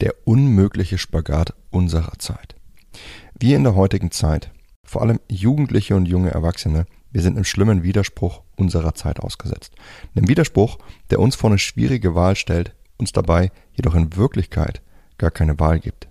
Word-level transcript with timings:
Der 0.00 0.14
unmögliche 0.24 0.96
Spagat 0.96 1.52
unserer 1.68 2.18
Zeit. 2.18 2.56
Wir 3.38 3.56
in 3.56 3.64
der 3.64 3.74
heutigen 3.74 4.10
Zeit, 4.10 4.50
vor 4.82 5.02
allem 5.02 5.20
Jugendliche 5.30 5.94
und 5.94 6.06
junge 6.06 6.30
Erwachsene, 6.30 6.86
wir 7.12 7.20
sind 7.20 7.36
im 7.36 7.44
schlimmen 7.44 7.82
Widerspruch 7.82 8.40
unserer 8.56 8.94
Zeit 8.94 9.20
ausgesetzt. 9.20 9.74
Einem 10.16 10.26
Widerspruch, 10.26 10.78
der 11.10 11.18
uns 11.20 11.36
vor 11.36 11.50
eine 11.50 11.58
schwierige 11.58 12.14
Wahl 12.14 12.34
stellt, 12.34 12.74
uns 12.96 13.12
dabei 13.12 13.52
jedoch 13.74 13.94
in 13.94 14.16
Wirklichkeit 14.16 14.80
gar 15.18 15.30
keine 15.30 15.60
Wahl 15.60 15.78
gibt. 15.80 16.08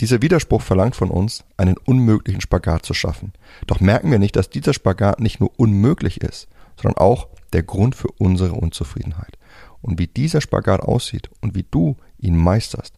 Dieser 0.00 0.20
Widerspruch 0.20 0.62
verlangt 0.62 0.96
von 0.96 1.10
uns, 1.10 1.44
einen 1.56 1.76
unmöglichen 1.76 2.40
Spagat 2.40 2.84
zu 2.84 2.92
schaffen. 2.92 3.34
Doch 3.68 3.78
merken 3.78 4.10
wir 4.10 4.18
nicht, 4.18 4.34
dass 4.34 4.50
dieser 4.50 4.74
Spagat 4.74 5.20
nicht 5.20 5.38
nur 5.38 5.52
unmöglich 5.56 6.22
ist, 6.22 6.48
sondern 6.76 6.98
auch 7.00 7.28
der 7.52 7.62
Grund 7.62 7.94
für 7.94 8.08
unsere 8.18 8.54
Unzufriedenheit. 8.54 9.38
Und 9.80 10.00
wie 10.00 10.08
dieser 10.08 10.40
Spagat 10.40 10.80
aussieht 10.80 11.30
und 11.40 11.54
wie 11.54 11.64
du 11.70 11.96
ihn 12.18 12.36
meisterst, 12.36 12.97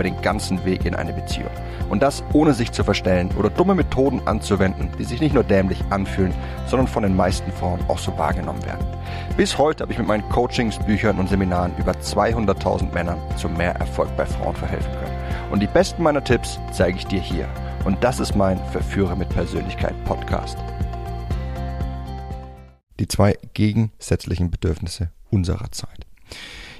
über 0.00 0.08
den 0.08 0.22
ganzen 0.22 0.64
Weg 0.64 0.86
in 0.86 0.94
eine 0.94 1.12
Beziehung. 1.12 1.50
Und 1.90 2.02
das 2.02 2.24
ohne 2.32 2.54
sich 2.54 2.72
zu 2.72 2.82
verstellen 2.84 3.28
oder 3.36 3.50
dumme 3.50 3.74
Methoden 3.74 4.26
anzuwenden, 4.26 4.88
die 4.98 5.04
sich 5.04 5.20
nicht 5.20 5.34
nur 5.34 5.44
dämlich 5.44 5.78
anfühlen, 5.90 6.32
sondern 6.66 6.88
von 6.88 7.02
den 7.02 7.14
meisten 7.14 7.52
Frauen 7.52 7.80
auch 7.86 7.98
so 7.98 8.16
wahrgenommen 8.16 8.64
werden. 8.64 8.86
Bis 9.36 9.58
heute 9.58 9.82
habe 9.82 9.92
ich 9.92 9.98
mit 9.98 10.08
meinen 10.08 10.26
Coachings, 10.30 10.78
Büchern 10.78 11.18
und 11.18 11.28
Seminaren 11.28 11.76
über 11.76 11.92
200.000 11.92 12.94
Männern 12.94 13.18
zu 13.36 13.50
mehr 13.50 13.74
Erfolg 13.74 14.08
bei 14.16 14.24
Frauen 14.24 14.56
verhelfen 14.56 14.90
können. 14.90 15.52
Und 15.52 15.60
die 15.60 15.66
besten 15.66 16.02
meiner 16.02 16.24
Tipps 16.24 16.58
zeige 16.72 16.96
ich 16.96 17.06
dir 17.06 17.20
hier. 17.20 17.46
Und 17.84 18.02
das 18.02 18.20
ist 18.20 18.34
mein 18.34 18.58
Verführer 18.70 19.16
mit 19.16 19.28
Persönlichkeit 19.28 19.94
Podcast. 20.06 20.56
Die 22.98 23.06
zwei 23.06 23.36
gegensätzlichen 23.52 24.50
Bedürfnisse 24.50 25.10
unserer 25.28 25.70
Zeit. 25.72 26.06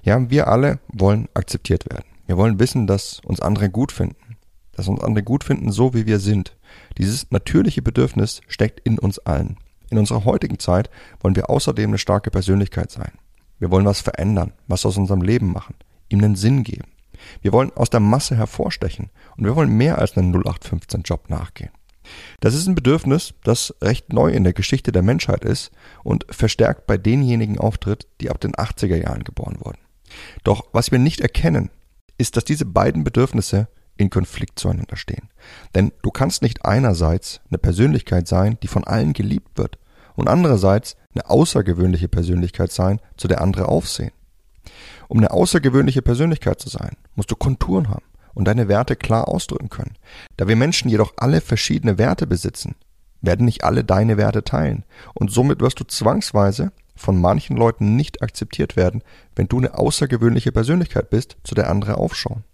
Ja, 0.05 0.31
wir 0.31 0.49
alle 0.49 0.79
wollen 0.89 1.29
akzeptiert 1.35 1.85
werden. 1.93 2.10
Wir 2.31 2.37
wollen 2.37 2.61
wissen, 2.61 2.87
dass 2.87 3.19
uns 3.25 3.41
andere 3.41 3.71
gut 3.71 3.91
finden, 3.91 4.37
dass 4.71 4.87
uns 4.87 5.03
andere 5.03 5.25
gut 5.25 5.43
finden, 5.43 5.73
so 5.73 5.95
wie 5.95 6.07
wir 6.07 6.21
sind. 6.21 6.57
Dieses 6.97 7.29
natürliche 7.33 7.83
Bedürfnis 7.83 8.41
steckt 8.47 8.79
in 8.79 9.01
uns 9.01 9.19
allen. 9.19 9.57
In 9.91 9.99
unserer 9.99 10.25
heutigen 10.25 10.61
Zeit 10.61 10.91
wollen 11.19 11.35
wir 11.35 11.51
außerdem 11.51 11.91
eine 11.91 11.99
starke 11.99 12.31
Persönlichkeit 12.31 12.93
sein. 12.93 13.11
Wir 13.59 13.73
wollen 13.73 13.85
was 13.85 14.01
verändern, 14.01 14.53
was 14.69 14.87
aus 14.87 14.97
unserem 14.97 15.23
Leben 15.23 15.53
machen, 15.53 15.75
ihm 16.09 16.23
einen 16.23 16.37
Sinn 16.37 16.63
geben. 16.63 16.87
Wir 17.43 17.53
wollen 17.53 17.73
aus 17.73 17.91
der 17.91 17.99
Masse 17.99 18.37
hervorstechen 18.37 19.11
und 19.37 19.45
wir 19.45 19.57
wollen 19.57 19.77
mehr 19.77 19.99
als 19.99 20.17
einen 20.17 20.33
0815 20.33 21.03
Job 21.03 21.31
nachgehen. 21.31 21.73
Das 22.39 22.55
ist 22.55 22.69
ein 22.69 22.77
Bedürfnis, 22.77 23.35
das 23.43 23.75
recht 23.83 24.13
neu 24.13 24.31
in 24.31 24.45
der 24.45 24.53
Geschichte 24.53 24.93
der 24.93 25.03
Menschheit 25.03 25.45
ist 25.45 25.73
und 26.05 26.27
verstärkt 26.31 26.87
bei 26.87 26.97
denjenigen 26.97 27.59
auftritt, 27.59 28.07
die 28.21 28.31
ab 28.31 28.41
den 28.41 28.53
80er 28.53 29.03
Jahren 29.03 29.25
geboren 29.25 29.57
wurden. 29.59 29.79
Doch 30.45 30.67
was 30.73 30.93
wir 30.93 31.01
nicht 31.01 31.21
erkennen, 31.21 31.71
ist, 32.21 32.37
dass 32.37 32.45
diese 32.45 32.67
beiden 32.67 33.03
Bedürfnisse 33.03 33.69
in 33.97 34.11
Konflikt 34.11 34.59
zueinander 34.59 34.97
stehen. 34.97 35.29
Denn 35.75 35.93
du 36.03 36.11
kannst 36.11 36.43
nicht 36.43 36.65
einerseits 36.65 37.41
eine 37.49 37.59
Persönlichkeit 37.59 38.29
sein, 38.29 38.59
die 38.63 38.69
von 38.69 38.85
allen 38.85 39.13
geliebt 39.13 39.59
wird, 39.59 39.79
und 40.17 40.29
andererseits 40.29 40.97
eine 41.15 41.29
außergewöhnliche 41.31 42.09
Persönlichkeit 42.09 42.73
sein, 42.73 43.01
zu 43.17 43.27
der 43.27 43.41
andere 43.41 43.69
aufsehen. 43.69 44.13
Um 45.09 45.19
eine 45.19 45.31
außergewöhnliche 45.31 46.03
Persönlichkeit 46.03 46.61
zu 46.61 46.69
sein, 46.69 46.97
musst 47.15 47.31
du 47.31 47.37
Konturen 47.37 47.89
haben 47.89 48.05
und 48.35 48.45
deine 48.45 48.69
Werte 48.69 48.97
klar 48.97 49.29
ausdrücken 49.29 49.71
können. 49.71 49.97
Da 50.37 50.47
wir 50.47 50.57
Menschen 50.57 50.91
jedoch 50.91 51.15
alle 51.17 51.41
verschiedene 51.41 51.99
Werte 51.99 52.27
besitzen, 52.27 52.75
werden 53.23 53.47
nicht 53.47 53.65
alle 53.65 53.83
deine 53.83 54.17
Werte 54.19 54.45
teilen 54.45 54.85
und 55.15 55.31
somit 55.31 55.61
wirst 55.61 55.81
du 55.81 55.85
zwangsweise 55.85 56.73
von 57.01 57.21
manchen 57.21 57.57
Leuten 57.57 57.97
nicht 57.97 58.23
akzeptiert 58.23 58.77
werden, 58.77 59.03
wenn 59.35 59.49
du 59.49 59.59
eine 59.59 59.79
außergewöhnliche 59.79 60.53
Persönlichkeit 60.53 61.11
bist, 61.11 61.37
zu 61.45 61.55
der 61.55 61.71
andere 61.71 61.97
aufschauen. 61.97 62.45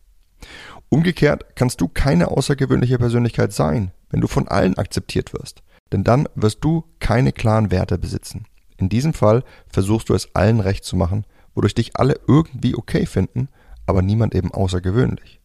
Umgekehrt 0.88 1.56
kannst 1.56 1.80
du 1.80 1.88
keine 1.88 2.28
außergewöhnliche 2.28 2.98
Persönlichkeit 2.98 3.52
sein, 3.52 3.90
wenn 4.10 4.20
du 4.20 4.28
von 4.28 4.46
allen 4.46 4.78
akzeptiert 4.78 5.32
wirst, 5.32 5.62
denn 5.92 6.04
dann 6.04 6.28
wirst 6.36 6.62
du 6.62 6.84
keine 7.00 7.32
klaren 7.32 7.70
Werte 7.70 7.98
besitzen. 7.98 8.46
In 8.76 8.88
diesem 8.88 9.12
Fall 9.12 9.42
versuchst 9.68 10.08
du 10.08 10.14
es 10.14 10.34
allen 10.34 10.60
recht 10.60 10.84
zu 10.84 10.96
machen, 10.96 11.26
wodurch 11.54 11.74
dich 11.74 11.96
alle 11.96 12.20
irgendwie 12.28 12.76
okay 12.76 13.06
finden, 13.06 13.48
aber 13.86 14.02
niemand 14.02 14.34
eben 14.34 14.52
außergewöhnlich. 14.52 15.40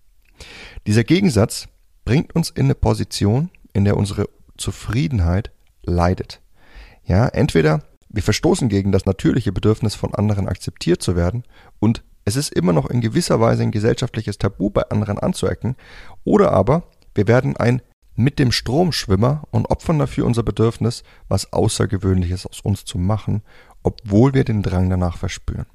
Dieser 0.85 1.03
Gegensatz 1.03 1.67
bringt 2.05 2.35
uns 2.35 2.49
in 2.49 2.65
eine 2.65 2.75
Position, 2.75 3.49
in 3.73 3.85
der 3.85 3.97
unsere 3.97 4.29
Zufriedenheit 4.57 5.51
leidet. 5.83 6.41
Ja, 7.03 7.27
entweder 7.27 7.83
wir 8.11 8.23
verstoßen 8.23 8.69
gegen 8.69 8.91
das 8.91 9.05
natürliche 9.05 9.51
Bedürfnis 9.51 9.95
von 9.95 10.13
anderen 10.13 10.47
akzeptiert 10.47 11.01
zu 11.01 11.15
werden 11.15 11.43
und 11.79 12.03
es 12.25 12.35
ist 12.35 12.53
immer 12.53 12.73
noch 12.73 12.89
in 12.89 13.01
gewisser 13.01 13.39
Weise 13.39 13.63
ein 13.63 13.71
gesellschaftliches 13.71 14.37
Tabu 14.37 14.69
bei 14.69 14.83
anderen 14.89 15.17
anzuecken, 15.17 15.75
oder 16.23 16.51
aber 16.51 16.83
wir 17.15 17.27
werden 17.27 17.57
ein 17.57 17.81
mit 18.15 18.39
dem 18.39 18.51
Stromschwimmer 18.51 19.43
und 19.51 19.71
opfern 19.71 19.97
dafür 19.97 20.25
unser 20.25 20.43
Bedürfnis, 20.43 21.03
was 21.27 21.51
Außergewöhnliches 21.53 22.45
aus 22.45 22.61
uns 22.61 22.85
zu 22.85 22.97
machen, 22.97 23.41
obwohl 23.83 24.33
wir 24.33 24.43
den 24.43 24.61
Drang 24.61 24.89
danach 24.89 25.17
verspüren. 25.17 25.65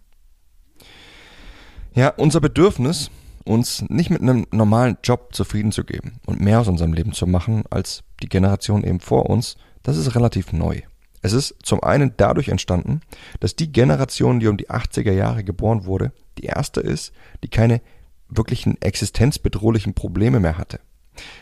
Ja, 1.94 2.10
unser 2.10 2.40
Bedürfnis, 2.40 3.10
uns 3.44 3.84
nicht 3.88 4.10
mit 4.10 4.20
einem 4.20 4.46
normalen 4.50 4.98
Job 5.02 5.34
zufrieden 5.34 5.72
zu 5.72 5.84
geben 5.84 6.20
und 6.26 6.40
mehr 6.40 6.60
aus 6.60 6.68
unserem 6.68 6.92
Leben 6.92 7.12
zu 7.12 7.26
machen 7.26 7.64
als 7.70 8.04
die 8.22 8.28
Generation 8.28 8.84
eben 8.84 9.00
vor 9.00 9.30
uns, 9.30 9.56
das 9.82 9.96
ist 9.96 10.14
relativ 10.14 10.52
neu. 10.52 10.82
Es 11.26 11.32
ist 11.32 11.56
zum 11.64 11.82
einen 11.82 12.14
dadurch 12.16 12.50
entstanden, 12.50 13.00
dass 13.40 13.56
die 13.56 13.72
Generation, 13.72 14.38
die 14.38 14.46
um 14.46 14.56
die 14.56 14.70
80er 14.70 15.10
Jahre 15.10 15.42
geboren 15.42 15.84
wurde, 15.84 16.12
die 16.38 16.44
erste 16.44 16.80
ist, 16.80 17.12
die 17.42 17.48
keine 17.48 17.80
wirklichen 18.28 18.80
existenzbedrohlichen 18.80 19.92
Probleme 19.92 20.38
mehr 20.38 20.56
hatte. 20.56 20.78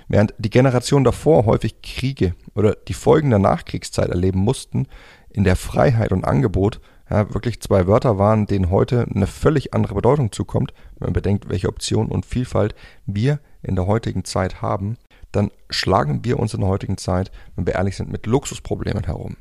Während 0.09 0.33
die 0.39 0.49
Generation 0.49 1.05
davor 1.05 1.45
häufig 1.45 1.83
Kriege 1.83 2.35
oder 2.55 2.77
die 2.89 2.95
Folgen 2.95 3.29
der 3.29 3.39
Nachkriegszeit 3.41 4.09
erleben 4.09 4.39
mussten, 4.39 4.87
in 5.29 5.45
der 5.45 5.55
Freiheit 5.55 6.13
und 6.13 6.25
Angebot 6.25 6.81
ja, 7.11 7.35
wirklich 7.35 7.61
zwei 7.61 7.87
Wörter 7.87 8.17
waren, 8.17 8.47
denen 8.47 8.71
heute 8.71 9.07
eine 9.15 9.27
völlig 9.27 9.75
andere 9.75 9.97
Bedeutung 9.97 10.33
zukommt, 10.33 10.73
wenn 10.99 11.09
man 11.09 11.13
bedenkt, 11.13 11.51
welche 11.51 11.69
Optionen 11.69 12.11
und 12.11 12.25
Vielfalt 12.25 12.75
wir 13.05 13.39
in 13.63 13.77
der 13.77 13.87
heutigen 13.87 14.25
Zeit 14.25 14.63
haben, 14.63 14.97
dann 15.31 15.51
schlagen 15.69 16.25
wir 16.25 16.39
uns 16.39 16.55
in 16.55 16.61
der 16.61 16.71
heutigen 16.71 16.97
Zeit, 16.97 17.31
wenn 17.55 17.67
wir 17.67 17.75
ehrlich 17.75 17.97
sind, 17.97 18.11
mit 18.11 18.25
Luxusproblemen 18.25 19.05
herum. 19.05 19.37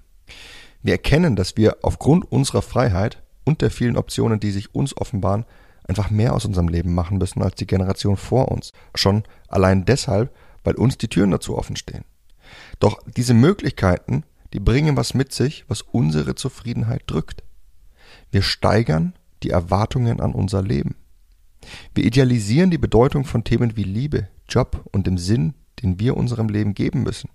Wir 0.81 0.93
erkennen, 0.93 1.35
dass 1.35 1.57
wir 1.57 1.77
aufgrund 1.81 2.31
unserer 2.31 2.61
Freiheit 2.61 3.23
und 3.45 3.61
der 3.61 3.71
vielen 3.71 3.97
Optionen, 3.97 4.39
die 4.39 4.51
sich 4.51 4.75
uns 4.75 4.95
offenbaren, 4.95 5.45
einfach 5.87 6.09
mehr 6.09 6.33
aus 6.33 6.45
unserem 6.45 6.67
Leben 6.67 6.93
machen 6.93 7.17
müssen 7.17 7.41
als 7.41 7.55
die 7.55 7.67
Generation 7.67 8.17
vor 8.17 8.49
uns. 8.49 8.71
Schon 8.95 9.23
allein 9.47 9.85
deshalb, 9.85 10.33
weil 10.63 10.75
uns 10.75 10.97
die 10.97 11.07
Türen 11.07 11.31
dazu 11.31 11.57
offen 11.57 11.75
stehen. 11.75 12.05
Doch 12.79 12.99
diese 13.05 13.33
Möglichkeiten, 13.33 14.23
die 14.53 14.59
bringen 14.59 14.95
was 14.95 15.13
mit 15.13 15.33
sich, 15.33 15.65
was 15.67 15.81
unsere 15.81 16.35
Zufriedenheit 16.35 17.03
drückt. 17.07 17.43
Wir 18.31 18.41
steigern 18.41 19.13
die 19.41 19.49
Erwartungen 19.49 20.19
an 20.19 20.33
unser 20.33 20.61
Leben. 20.61 20.95
Wir 21.95 22.03
idealisieren 22.03 22.71
die 22.71 22.77
Bedeutung 22.77 23.25
von 23.25 23.43
Themen 23.43 23.75
wie 23.75 23.83
Liebe, 23.83 24.27
Job 24.47 24.83
und 24.91 25.07
dem 25.07 25.17
Sinn, 25.17 25.53
den 25.81 25.99
wir 25.99 26.17
unserem 26.17 26.49
Leben 26.49 26.73
geben 26.73 27.03
müssen. 27.03 27.29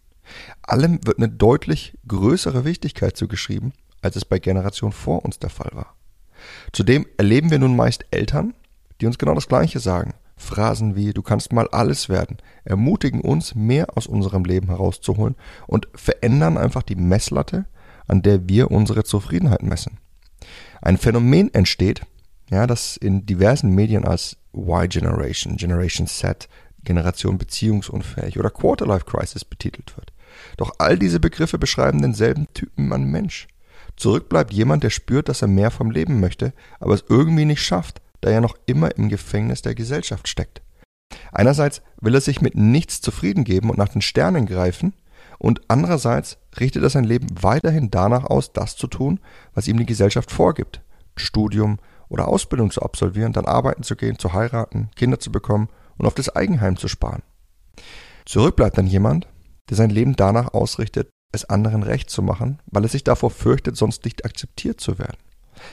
Allem 0.63 1.01
wird 1.07 1.19
eine 1.19 1.29
deutlich 1.29 1.97
größere 2.07 2.65
Wichtigkeit 2.65 3.17
zugeschrieben, 3.17 3.73
als 4.03 4.17
es 4.17 4.25
bei 4.25 4.39
Generationen 4.39 4.93
vor 4.93 5.25
uns 5.25 5.39
der 5.39 5.51
Fall 5.51 5.71
war. 5.73 5.95
Zudem 6.73 7.07
erleben 7.17 7.51
wir 7.51 7.59
nun 7.59 7.77
meist 7.77 8.05
Eltern, 8.11 8.55
die 9.01 9.07
uns 9.07 9.19
genau 9.19 9.35
das 9.35 9.49
Gleiche 9.49 9.81
sagen. 9.81 10.15
Phrasen 10.37 10.95
wie 10.95 11.13
du 11.13 11.23
kannst 11.23 11.53
mal 11.53 11.69
alles 11.69 12.09
werden 12.09 12.39
ermutigen 12.65 13.21
uns, 13.21 13.55
mehr 13.55 13.97
aus 13.97 14.07
unserem 14.07 14.45
Leben 14.45 14.69
herauszuholen 14.69 15.35
und 15.67 15.89
verändern 15.95 16.59
einfach 16.59 16.83
die 16.83 16.97
Messlatte, 16.97 17.65
an 18.07 18.23
der 18.23 18.49
wir 18.49 18.71
unsere 18.71 19.05
Zufriedenheit 19.05 19.63
messen. 19.63 19.99
Ein 20.81 20.99
Phänomen 20.99 21.53
entsteht, 21.53 22.03
ja, 22.51 22.67
das 22.67 22.97
in 22.97 23.27
diversen 23.27 23.75
Medien 23.75 24.05
als 24.05 24.37
Y-Generation, 24.55 25.57
Generation 25.57 26.07
Z, 26.07 26.49
Generation 26.85 27.37
beziehungsunfähig 27.37 28.39
oder 28.39 28.51
Quarterlife 28.51 29.05
Crisis 29.05 29.45
betitelt 29.45 29.97
wird. 29.97 30.13
Doch 30.57 30.73
all 30.79 30.99
diese 30.99 31.21
Begriffe 31.21 31.59
beschreiben 31.59 32.03
denselben 32.03 32.47
Typen 32.55 32.93
an 32.93 33.05
Mensch. 33.05 33.49
Zurück 33.97 34.29
bleibt 34.29 34.53
jemand, 34.53 34.85
der 34.85 34.91
spürt, 34.91 35.29
dass 35.29 35.43
er 35.43 35.49
mehr 35.49 35.71
vom 35.71 35.91
Leben 35.91 36.21
möchte, 36.21 36.53
aber 36.79 36.95
es 36.95 37.05
irgendwie 37.09 37.45
nicht 37.45 37.63
schafft, 37.63 38.01
da 38.21 38.31
er 38.31 38.41
noch 38.41 38.57
immer 38.67 38.97
im 38.97 39.09
Gefängnis 39.09 39.63
der 39.63 39.75
Gesellschaft 39.75 40.29
steckt. 40.29 40.63
Einerseits 41.33 41.83
will 42.01 42.15
er 42.15 42.21
sich 42.21 42.41
mit 42.41 42.55
nichts 42.55 43.01
zufrieden 43.01 43.45
geben 43.45 43.71
und 43.71 43.79
nach 43.79 43.89
den 43.89 44.03
Sternen 44.03 44.47
greifen, 44.47 44.93
und 45.39 45.61
andererseits 45.69 46.39
richtet 46.59 46.83
er 46.83 46.91
sein 46.91 47.05
Leben 47.05 47.29
weiterhin 47.41 47.91
danach 47.91 48.25
aus, 48.25 48.53
das 48.53 48.77
zu 48.77 48.89
tun, 48.89 49.21
was 49.55 49.69
ihm 49.69 49.79
die 49.79 49.87
Gesellschaft 49.87 50.33
vorgibt. 50.33 50.81
Studium 51.17 51.79
oder 52.09 52.29
Ausbildung 52.29 52.71
zu 52.71 52.83
absolvieren, 52.83 53.33
dann 53.33 53.47
arbeiten 53.47 53.83
zu 53.83 53.95
gehen, 53.95 54.19
zu 54.19 54.33
heiraten, 54.33 54.91
Kinder 54.97 55.21
zu 55.21 55.31
bekommen 55.31 55.69
und 55.97 56.07
auf 56.07 56.15
das 56.15 56.35
Eigenheim 56.35 56.77
zu 56.77 56.89
sparen. 56.89 57.23
Zurück 58.25 58.57
bleibt 58.57 58.79
dann 58.79 58.87
jemand, 58.87 59.29
der 59.69 59.77
sein 59.77 59.91
Leben 59.91 60.17
danach 60.17 60.55
ausrichtet, 60.55 61.11
es 61.33 61.45
anderen 61.45 61.83
recht 61.83 62.11
zu 62.11 62.23
machen, 62.23 62.61
weil 62.67 62.85
er 62.85 62.89
sich 62.89 63.05
davor 63.05 63.31
fürchtet, 63.31 63.77
sonst 63.77 64.05
nicht 64.05 64.25
akzeptiert 64.25 64.81
zu 64.81 64.99
werden. 64.99 65.19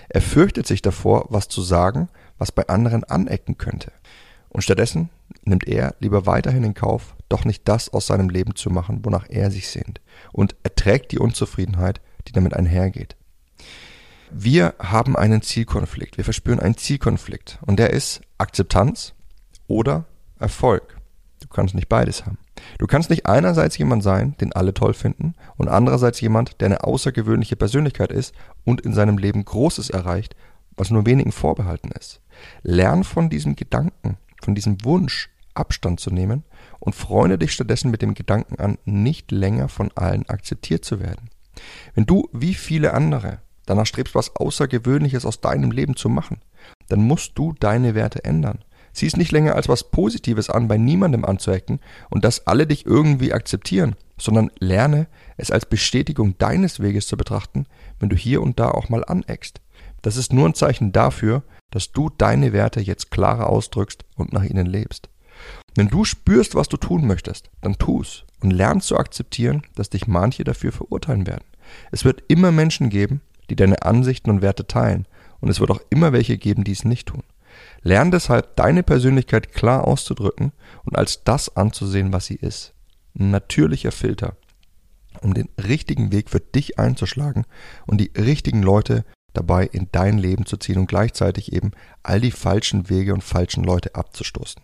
Er 0.10 0.22
fürchtet 0.22 0.68
sich 0.68 0.82
davor, 0.82 1.28
was 1.30 1.48
zu 1.48 1.62
sagen, 1.62 2.10
was 2.38 2.52
bei 2.52 2.68
anderen 2.68 3.04
anecken 3.04 3.58
könnte. 3.58 3.92
Und 4.50 4.62
stattdessen 4.62 5.10
nimmt 5.44 5.68
er 5.68 5.96
lieber 6.00 6.26
weiterhin 6.26 6.64
in 6.64 6.74
Kauf, 6.74 7.16
doch 7.30 7.46
nicht 7.46 7.68
das 7.68 7.90
aus 7.90 8.08
seinem 8.08 8.30
Leben 8.30 8.56
zu 8.56 8.70
machen, 8.70 9.04
wonach 9.04 9.26
er 9.30 9.52
sich 9.52 9.70
sehnt, 9.70 10.02
und 10.32 10.56
erträgt 10.64 11.12
die 11.12 11.20
Unzufriedenheit, 11.20 12.02
die 12.28 12.32
damit 12.32 12.54
einhergeht. 12.54 13.16
Wir 14.32 14.74
haben 14.80 15.16
einen 15.16 15.42
Zielkonflikt, 15.42 16.18
wir 16.18 16.24
verspüren 16.24 16.60
einen 16.60 16.78
Zielkonflikt, 16.78 17.60
und 17.66 17.80
der 17.80 17.92
ist 17.92 18.22
Akzeptanz 18.38 19.14
oder 19.68 20.06
Erfolg. 20.40 20.98
Du 21.42 21.48
kannst 21.48 21.76
nicht 21.76 21.90
beides 21.90 22.26
haben. 22.26 22.38
Du 22.78 22.88
kannst 22.88 23.10
nicht 23.10 23.26
einerseits 23.26 23.78
jemand 23.78 24.04
sein, 24.04 24.36
den 24.40 24.54
alle 24.54 24.74
toll 24.74 24.94
finden, 24.94 25.36
und 25.58 25.68
andererseits 25.68 26.22
jemand, 26.22 26.62
der 26.62 26.68
eine 26.68 26.84
außergewöhnliche 26.84 27.56
Persönlichkeit 27.56 28.12
ist 28.12 28.34
und 28.64 28.82
in 28.82 28.94
seinem 28.94 29.18
Leben 29.18 29.44
Großes 29.44 29.90
erreicht, 29.90 30.36
was 30.78 30.92
nur 30.92 31.06
wenigen 31.06 31.32
vorbehalten 31.32 31.92
ist. 31.92 32.22
Lern 32.64 33.04
von 33.04 33.30
diesem 33.30 33.56
Gedanken, 33.56 34.18
von 34.42 34.56
diesem 34.56 34.84
Wunsch, 34.84 35.30
Abstand 35.54 36.02
zu 36.02 36.12
nehmen 36.12 36.44
und 36.80 36.96
freunde 36.96 37.38
dich 37.38 37.54
stattdessen 37.54 37.90
mit 37.90 38.02
dem 38.02 38.14
Gedanken 38.14 38.60
an, 38.60 38.78
nicht 38.84 39.32
länger 39.32 39.70
von 39.70 39.90
allen 39.96 40.28
akzeptiert 40.28 40.84
zu 40.84 41.00
werden. 41.00 41.30
Wenn 41.94 42.06
du, 42.06 42.30
wie 42.34 42.54
viele 42.54 42.94
andere, 42.94 43.40
danach 43.66 43.86
strebst, 43.86 44.16
was 44.16 44.36
Außergewöhnliches 44.36 45.26
aus 45.26 45.40
deinem 45.40 45.72
Leben 45.72 45.96
zu 45.96 46.10
machen, 46.10 46.42
dann 46.90 47.00
musst 47.00 47.38
du 47.38 47.54
deine 47.54 47.96
Werte 47.96 48.26
ändern. 48.26 48.65
Sieh 48.96 49.08
es 49.08 49.18
nicht 49.18 49.34
länger 49.34 49.56
als 49.56 49.68
was 49.68 49.92
Positives 49.92 50.50
an, 50.50 50.70
bei 50.70 50.78
niemandem 50.78 51.26
anzuecken 51.26 51.82
und 52.10 52.24
dass 52.24 52.48
alle 52.48 52.66
dich 52.66 52.86
irgendwie 52.86 53.34
akzeptieren, 53.34 53.98
sondern 54.18 54.50
lerne 54.58 55.08
es 55.36 55.52
als 55.52 55.66
Bestätigung 55.66 56.38
deines 56.38 56.80
Weges 56.80 57.06
zu 57.06 57.18
betrachten, 57.18 57.66
wenn 58.00 58.08
du 58.08 58.16
hier 58.16 58.42
und 58.42 58.58
da 58.58 58.72
auch 58.72 58.88
mal 58.88 59.04
aneckst. 59.04 59.60
Das 60.02 60.16
ist 60.16 60.32
nur 60.32 60.48
ein 60.48 60.54
Zeichen 60.54 60.94
dafür, 60.94 61.44
dass 61.72 61.92
du 61.92 62.10
deine 62.10 62.54
Werte 62.54 62.80
jetzt 62.80 63.12
klarer 63.12 63.50
ausdrückst 63.50 64.06
und 64.16 64.32
nach 64.32 64.44
ihnen 64.44 64.66
lebst. 64.66 65.10
Wenn 65.76 65.90
du 65.90 66.06
spürst, 66.06 66.56
was 66.56 66.70
du 66.70 66.78
tun 66.78 67.06
möchtest, 67.06 67.50
dann 67.60 67.78
tu's 67.78 68.24
und 68.42 68.52
lern 68.52 68.80
zu 68.80 68.98
akzeptieren, 68.98 69.64
dass 69.76 69.90
dich 69.90 70.08
manche 70.08 70.46
dafür 70.46 70.72
verurteilen 70.72 71.28
werden. 71.28 71.44
Es 71.92 72.06
wird 72.06 72.24
immer 72.30 72.54
Menschen 72.54 72.90
geben, 72.90 73.20
die 73.50 73.58
deine 73.58 73.82
Ansichten 73.82 74.30
und 74.30 74.42
Werte 74.42 74.68
teilen, 74.68 75.06
und 75.42 75.50
es 75.50 75.60
wird 75.60 75.70
auch 75.70 75.82
immer 75.90 76.14
welche 76.14 76.38
geben, 76.38 76.64
die 76.64 76.72
es 76.72 76.86
nicht 76.86 77.10
tun. 77.10 77.24
Lern 77.82 78.12
deshalb 78.12 78.56
deine 78.56 78.82
Persönlichkeit 78.84 79.54
klar 79.54 79.88
auszudrücken 79.88 80.52
und 80.84 80.98
als 80.98 81.24
das 81.24 81.56
anzusehen, 81.56 82.12
was 82.12 82.26
sie 82.26 82.36
ist. 82.36 82.74
Ein 83.18 83.32
natürlicher 83.32 83.92
Filter, 83.92 84.36
um 85.22 85.34
den 85.34 85.50
richtigen 85.58 86.12
Weg 86.12 86.30
für 86.30 86.40
dich 86.40 86.80
einzuschlagen 86.80 87.46
und 87.86 88.00
die 88.00 88.12
richtigen 88.18 88.64
Leute 88.64 89.06
dabei 89.34 89.66
in 89.66 89.88
dein 89.92 90.18
Leben 90.18 90.46
zu 90.46 90.58
ziehen 90.58 90.80
und 90.80 90.88
gleichzeitig 90.88 91.54
eben 91.54 91.72
all 92.04 92.22
die 92.22 92.32
falschen 92.32 92.90
Wege 92.90 93.14
und 93.14 93.24
falschen 93.24 93.64
Leute 93.64 93.94
abzustoßen. 93.94 94.62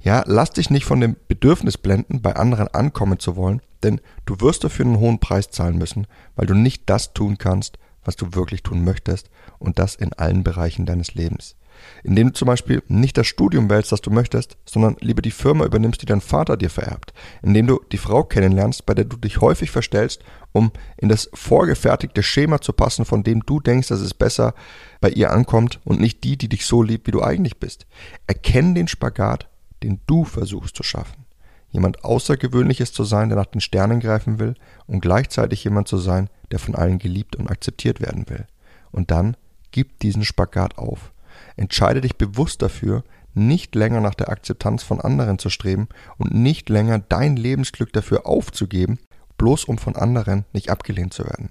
Ja, 0.00 0.22
lass 0.26 0.50
dich 0.50 0.70
nicht 0.70 0.84
von 0.84 1.00
dem 1.00 1.16
Bedürfnis 1.28 1.78
blenden, 1.78 2.22
bei 2.22 2.34
anderen 2.36 2.68
ankommen 2.68 3.18
zu 3.18 3.36
wollen, 3.36 3.60
denn 3.82 4.00
du 4.24 4.40
wirst 4.40 4.64
dafür 4.64 4.86
einen 4.86 4.98
hohen 4.98 5.18
Preis 5.18 5.50
zahlen 5.50 5.76
müssen, 5.76 6.06
weil 6.36 6.46
du 6.46 6.54
nicht 6.54 6.84
das 6.86 7.12
tun 7.12 7.38
kannst, 7.38 7.78
was 8.04 8.16
du 8.16 8.34
wirklich 8.34 8.62
tun 8.62 8.84
möchtest 8.84 9.30
und 9.58 9.78
das 9.78 9.94
in 9.94 10.12
allen 10.12 10.44
Bereichen 10.44 10.86
deines 10.86 11.14
Lebens 11.14 11.56
indem 12.02 12.28
du 12.28 12.32
zum 12.34 12.46
Beispiel 12.46 12.82
nicht 12.88 13.16
das 13.16 13.26
Studium 13.26 13.70
wählst, 13.70 13.92
das 13.92 14.00
du 14.00 14.10
möchtest, 14.10 14.56
sondern 14.64 14.96
lieber 15.00 15.22
die 15.22 15.30
Firma 15.30 15.64
übernimmst, 15.64 16.02
die 16.02 16.06
dein 16.06 16.20
Vater 16.20 16.56
dir 16.56 16.70
vererbt, 16.70 17.12
indem 17.42 17.66
du 17.66 17.80
die 17.92 17.98
Frau 17.98 18.24
kennenlernst, 18.24 18.86
bei 18.86 18.94
der 18.94 19.04
du 19.04 19.16
dich 19.16 19.40
häufig 19.40 19.70
verstellst, 19.70 20.22
um 20.52 20.70
in 20.96 21.08
das 21.08 21.30
vorgefertigte 21.34 22.22
Schema 22.22 22.60
zu 22.60 22.72
passen, 22.72 23.04
von 23.04 23.22
dem 23.22 23.44
du 23.44 23.60
denkst, 23.60 23.88
dass 23.88 24.00
es 24.00 24.14
besser 24.14 24.54
bei 25.00 25.10
ihr 25.10 25.32
ankommt 25.32 25.80
und 25.84 26.00
nicht 26.00 26.24
die, 26.24 26.36
die 26.36 26.48
dich 26.48 26.66
so 26.66 26.82
liebt, 26.82 27.06
wie 27.06 27.12
du 27.12 27.22
eigentlich 27.22 27.58
bist. 27.58 27.86
Erkenn 28.26 28.74
den 28.74 28.88
Spagat, 28.88 29.48
den 29.82 30.00
du 30.06 30.24
versuchst 30.24 30.76
zu 30.76 30.82
schaffen. 30.82 31.24
Jemand 31.70 32.04
Außergewöhnliches 32.04 32.92
zu 32.92 33.02
sein, 33.02 33.30
der 33.30 33.36
nach 33.36 33.46
den 33.46 33.60
Sternen 33.60 33.98
greifen 33.98 34.38
will 34.38 34.54
und 34.86 35.00
gleichzeitig 35.00 35.64
jemand 35.64 35.88
zu 35.88 35.98
sein, 35.98 36.30
der 36.52 36.60
von 36.60 36.76
allen 36.76 37.00
geliebt 37.00 37.34
und 37.34 37.50
akzeptiert 37.50 38.00
werden 38.00 38.30
will. 38.30 38.46
Und 38.92 39.10
dann 39.10 39.36
gib 39.72 39.98
diesen 39.98 40.24
Spagat 40.24 40.78
auf. 40.78 41.12
Entscheide 41.56 42.00
dich 42.00 42.16
bewusst 42.16 42.62
dafür, 42.62 43.04
nicht 43.34 43.74
länger 43.74 44.00
nach 44.00 44.14
der 44.14 44.28
Akzeptanz 44.28 44.82
von 44.82 45.00
anderen 45.00 45.38
zu 45.38 45.50
streben 45.50 45.88
und 46.18 46.32
nicht 46.34 46.68
länger 46.68 47.00
dein 47.00 47.36
Lebensglück 47.36 47.92
dafür 47.92 48.26
aufzugeben, 48.26 48.98
bloß 49.38 49.64
um 49.64 49.78
von 49.78 49.96
anderen 49.96 50.44
nicht 50.52 50.70
abgelehnt 50.70 51.12
zu 51.12 51.24
werden. 51.24 51.50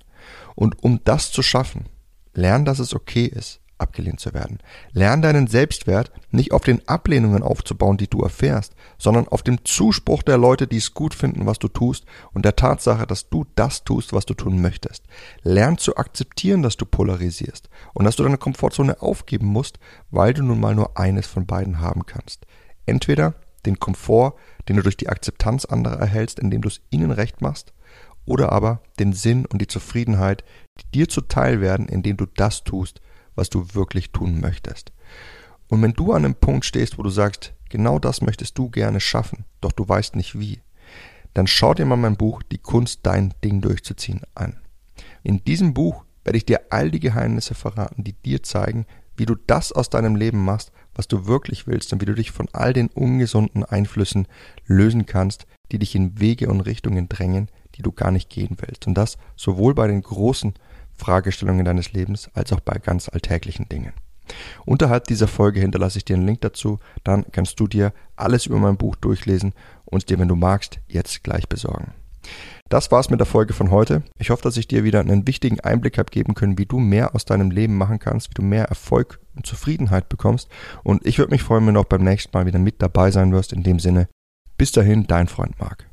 Und 0.56 0.81
um 0.83 1.01
das 1.03 1.31
zu 1.31 1.41
schaffen, 1.41 1.88
lern, 2.33 2.65
dass 2.65 2.80
es 2.80 2.94
okay 2.94 3.25
ist, 3.25 3.59
abgelehnt 3.78 4.20
zu 4.20 4.34
werden. 4.34 4.60
Lern 4.92 5.22
deinen 5.22 5.48
Selbstwert 5.48 6.12
nicht 6.31 6.52
auf 6.52 6.64
den 6.64 6.88
Ablehnungen 6.88 7.44
aufzubauen, 7.44 7.98
die 7.98 8.10
du 8.10 8.22
erfährst, 8.22 8.74
sondern 8.98 9.28
auf 9.28 9.44
dem 9.44 9.64
Zuspruch 9.66 10.24
der 10.24 10.38
Leute, 10.38 10.68
die 10.68 10.78
es 10.78 10.94
gut 10.94 11.14
finden, 11.14 11.46
was 11.46 11.60
du 11.60 11.68
tust 11.68 12.06
und 12.34 12.46
der 12.46 12.56
Tatsache, 12.56 13.06
dass 13.08 13.30
du 13.30 13.46
das 13.56 13.84
tust, 13.84 14.14
was 14.14 14.25
du 14.25 14.34
tun 14.34 14.62
möchtest. 14.62 15.06
Lern 15.44 15.78
zu 15.78 15.98
akzeptieren, 15.98 16.62
dass 16.62 16.78
du 16.78 16.86
polarisierst 16.86 17.70
und 17.94 18.06
dass 18.06 18.16
du 18.16 18.24
deine 18.24 18.38
Komfortzone 18.38 19.02
aufgeben 19.02 19.48
musst, 19.48 19.80
weil 20.12 20.34
du 20.34 20.44
nun 20.44 20.60
mal 20.60 20.76
nur 20.76 20.98
eines 20.98 21.28
von 21.28 21.46
beiden 21.46 21.80
haben 21.80 22.06
kannst. 22.06 22.46
Entweder 22.86 23.36
den 23.66 23.80
Komfort, 23.80 24.36
den 24.68 24.76
du 24.76 24.84
durch 24.84 24.98
die 24.98 25.10
Akzeptanz 25.10 25.66
anderer 25.66 26.00
erhältst, 26.00 26.40
indem 26.40 26.62
du 26.62 26.68
es 26.68 26.81
ihnen 26.90 27.12
recht 27.12 27.42
machst, 27.42 27.74
oder 28.26 28.52
aber 28.52 28.81
den 29.00 29.14
Sinn 29.14 29.46
und 29.46 29.62
die 29.62 29.68
Zufriedenheit, 29.68 30.44
die 30.80 31.00
dir 31.00 31.10
zuteil 31.10 31.62
werden, 31.62 31.88
indem 31.88 32.18
du 32.18 32.26
das 32.26 32.64
tust, 32.64 33.02
was 33.35 33.50
du 33.50 33.65
wirklich 33.74 34.12
tun 34.12 34.39
möchtest. 34.39 34.91
Und 35.68 35.81
wenn 35.81 35.94
du 35.94 36.13
an 36.13 36.25
einem 36.25 36.35
Punkt 36.35 36.65
stehst, 36.65 36.97
wo 36.97 37.03
du 37.03 37.09
sagst, 37.09 37.53
genau 37.69 38.00
das 38.00 38.21
möchtest 38.21 38.57
du 38.57 38.69
gerne 38.69 39.00
schaffen, 39.00 39.45
doch 39.62 39.71
du 39.71 39.88
weißt 39.88 40.15
nicht 40.15 40.39
wie, 40.39 40.62
dann 41.33 41.47
schau 41.47 41.74
dir 41.74 41.85
mal 41.85 41.95
mein 41.95 42.18
Buch 42.18 42.44
Die 42.44 42.59
Kunst, 42.59 43.00
dein 43.03 43.33
Ding 43.44 43.62
durchzuziehen 43.62 44.21
an. 44.35 44.59
In 45.24 45.44
diesem 45.44 45.74
Buch 45.74 46.06
werde 46.24 46.38
ich 46.38 46.45
dir 46.45 46.62
all 46.69 46.91
die 46.91 47.00
Geheimnisse 47.00 47.56
verraten, 47.56 48.03
die 48.03 48.13
dir 48.13 48.44
zeigen, 48.44 48.85
wie 49.15 49.25
du 49.25 49.35
das 49.35 49.71
aus 49.71 49.90
deinem 49.90 50.16
Leben 50.16 50.44
machst, 50.44 50.71
was 50.95 51.07
du 51.07 51.25
wirklich 51.25 51.68
willst 51.68 51.94
und 51.94 52.02
wie 52.02 52.06
du 52.06 52.13
dich 52.13 52.31
von 52.31 52.47
all 52.52 52.73
den 52.73 52.87
ungesunden 52.87 53.63
Einflüssen 53.63 54.28
lösen 54.66 55.06
kannst, 55.06 55.45
die 55.71 55.80
dich 55.80 55.95
in 55.95 56.19
Wege 56.19 56.49
und 56.49 56.61
Richtungen 56.61 57.09
drängen, 57.09 57.49
die 57.75 57.81
du 57.81 57.92
gar 57.92 58.11
nicht 58.11 58.30
gehen 58.30 58.57
willst. 58.59 58.87
Und 58.87 58.95
das 58.95 59.18
sowohl 59.35 59.73
bei 59.73 59.87
den 59.87 60.02
großen 60.02 60.54
Fragestellungen 61.04 61.66
deines 61.66 61.92
Lebens 61.92 62.30
als 62.33 62.54
auch 62.54 62.62
bei 62.62 62.78
ganz 62.78 63.10
alltäglichen 63.10 63.68
Dingen. 63.68 63.92
Unterhalb 64.66 65.04
dieser 65.06 65.28
Folge 65.28 65.60
hinterlasse 65.60 65.98
ich 65.98 66.06
dir 66.06 66.16
einen 66.16 66.26
Link 66.26 66.40
dazu, 66.42 66.80
dann 67.04 67.26
kannst 67.33 67.60
du 67.60 67.68
dir 67.68 67.92
alles 68.16 68.45
über 68.45 68.57
mein 68.57 68.78
Buch 68.78 68.95
durchlesen 68.95 69.54
und 69.83 70.10
dir, 70.10 70.18
wenn 70.18 70.30
du 70.30 70.36
magst, 70.36 70.80
jetzt 70.88 71.24
gleich 71.24 71.50
besorgen. 71.50 71.94
Das 72.69 72.90
war's 72.90 73.10
mit 73.10 73.19
der 73.19 73.28
Folge 73.28 73.54
von 73.54 73.69
heute. 73.69 74.04
Ich 74.18 74.30
hoffe, 74.30 74.44
dass 74.44 74.56
ich 74.56 74.68
dir 74.68 74.86
wieder 74.86 75.02
einen 75.02 75.28
wichtigen 75.28 75.60
Einblick 75.60 75.98
habe 75.98 76.10
geben 76.10 76.36
können, 76.36 76.57
wie 76.57 76.66
du 76.66 76.80
mehr 76.80 77.14
aus 77.14 77.26
deinem 77.26 77.52
Leben 77.52 77.78
machen 77.78 78.00
kannst, 78.00 78.30
wie 78.30 78.33
du 78.33 78.42
mehr 78.42 78.66
Erfolg 78.66 79.19
und 79.36 79.45
Zufriedenheit 79.45 80.07
bekommst. 80.07 80.48
Und 80.83 81.06
ich 81.06 81.18
würde 81.18 81.31
mich 81.31 81.44
freuen, 81.44 81.68
wenn 81.68 81.74
du 81.74 81.81
auch 81.81 81.86
beim 81.86 82.04
nächsten 82.04 82.36
Mal 82.36 82.45
wieder 82.45 82.60
mit 82.60 82.81
dabei 82.81 83.12
sein 83.12 83.33
wirst. 83.33 83.52
In 83.52 83.64
dem 83.64 83.80
Sinne, 83.80 84.07
bis 84.57 84.72
dahin, 84.72 85.06
dein 85.06 85.28
Freund 85.28 85.60
Marc. 85.60 85.86